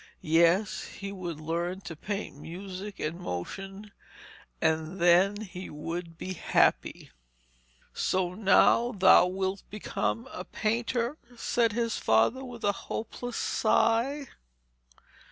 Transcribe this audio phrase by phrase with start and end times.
[0.23, 3.91] Yes, he would learn to paint music and motion,
[4.59, 7.11] and then he would be happy.
[7.93, 14.25] 'So now thou wilt become a painter,' said his father, with a hopeless sigh.